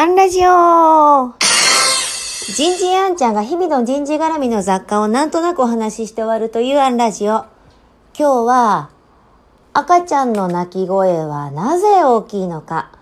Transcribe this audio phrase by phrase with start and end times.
[0.00, 1.34] アンラジオ
[2.54, 7.44] 人事アンちゃんが日々の人事絡みの雑貨をなんとなくお話しして終わるというアンラジオ。
[8.18, 8.90] 今日は、
[9.74, 12.92] 赤ちゃんの泣き声はなぜ大きいのか。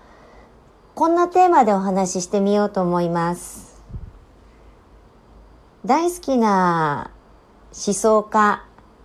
[0.96, 3.80] こんなテーマでお話ししてみようと思います。
[5.84, 7.12] 大好きな
[7.70, 8.64] 思想家、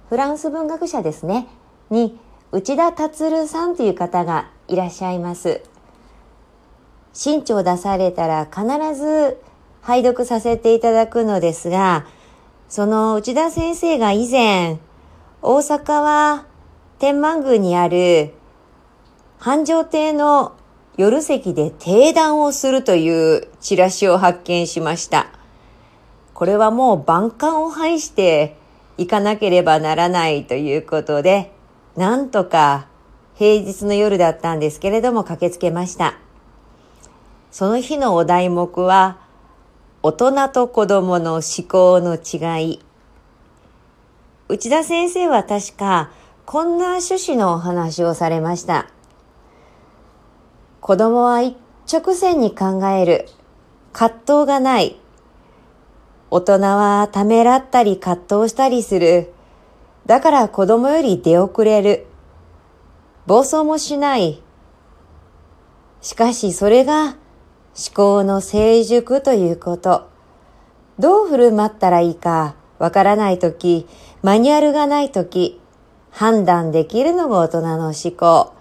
[0.10, 1.48] フランス文学者ですね、
[1.92, 2.20] に
[2.52, 5.62] 内田達さんという方がいらっしゃいます。
[7.14, 9.38] 新潮出されたら必ず
[9.82, 12.06] 拝読させていただくのですが、
[12.70, 14.80] その内田先生が以前、
[15.42, 16.46] 大阪は
[16.98, 18.34] 天満宮にある
[19.38, 20.56] 繁盛亭の
[20.98, 25.28] 夜席で定談をするというチラシを発見しました。
[26.34, 28.58] これはもう万感を排して
[28.98, 31.52] 行かなければならないということで、
[31.96, 32.88] なんとか
[33.36, 36.23] 平日の夜だったんですけれども駆けつけました。
[37.54, 39.20] その日のお題目は、
[40.02, 42.80] 大人と子供の思考の違い。
[44.50, 46.10] 内田先生は確か、
[46.48, 48.88] こんな趣旨のお話をされました。
[50.82, 51.56] 子供は一
[51.94, 53.28] 直線に考える。
[53.92, 55.00] 葛藤がない。
[56.32, 59.32] 大人はためらったり葛藤したりする。
[60.08, 62.08] だから子供より出遅れる。
[63.28, 64.42] 暴走もしない。
[66.02, 67.16] しかしそれが
[67.76, 70.08] 思考の成熟ということ。
[71.00, 73.88] どう振る舞ったらいいかわからないとき、
[74.22, 75.60] マニュアルがないとき、
[76.12, 78.54] 判断できるのが大人の思考。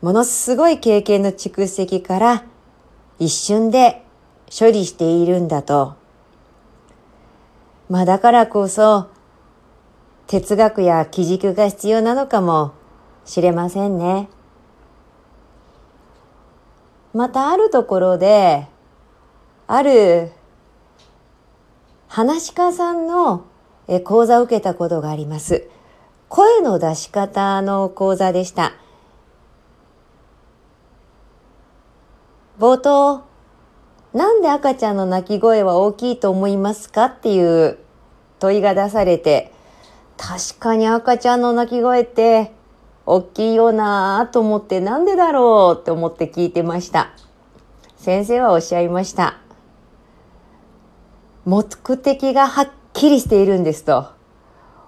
[0.00, 2.44] ものすごい経験の蓄積から
[3.18, 4.04] 一瞬で
[4.56, 5.94] 処理しているんだと。
[7.88, 9.08] まあだからこそ
[10.26, 12.72] 哲学や基軸が必要なのかも
[13.24, 14.28] しれませんね。
[17.14, 18.66] またあるところで、
[19.66, 20.32] ある
[22.08, 23.44] 話し家さんの
[24.04, 25.68] 講座を受けたことがあります。
[26.28, 28.72] 声の出し方の講座でした。
[32.58, 33.22] 冒頭、
[34.14, 37.78] なんで赤ちゃんの泣き声は大きいと思いますかっていう
[38.38, 39.52] 問いが出されて、
[40.16, 42.52] 確かに赤ちゃんの泣き声って
[43.14, 47.10] 大きいよなぁと思ってなんでだろうって思って聞いてました。
[47.98, 49.38] 先生はおっしゃいました。
[51.44, 54.06] 目的がはっきりしているんですと。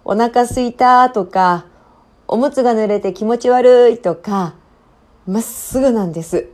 [0.07, 1.67] お腹すいたとか、
[2.27, 4.55] おむつが濡れて気持ち悪いとか、
[5.27, 6.49] まっすぐなんです。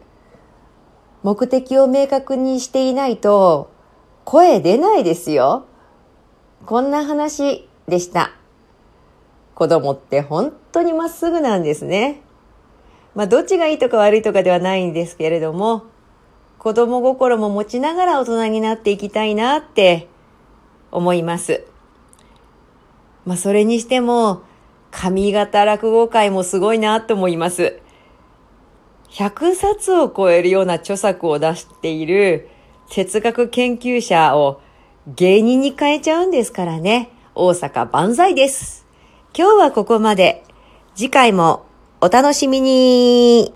[1.22, 3.70] 目的を明確にしていないと、
[4.24, 5.66] 声出ないですよ。
[6.66, 8.39] こんな話でした。
[9.60, 12.22] 子供って本当にまっすぐなんですね。
[13.14, 15.84] まあ、どっちがいいとか悪いとかではないんですけれども、
[16.56, 20.08] 子供心も持ちながら大人になっていきたいなって
[20.90, 21.66] 思います。
[23.26, 24.44] まあ、それにしても、
[24.92, 27.80] 上方落語会もすごいなと思います。
[29.10, 32.48] 100冊を超えるような著作を出している
[32.88, 34.62] 哲学研究者を
[35.06, 37.10] 芸人に変えちゃうんですからね。
[37.34, 38.89] 大阪万歳です。
[39.32, 40.44] 今日はここまで。
[40.96, 41.64] 次回も
[42.00, 43.52] お楽しみに